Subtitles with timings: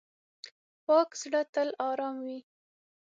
[0.85, 2.39] پاک زړه تل آرام وي.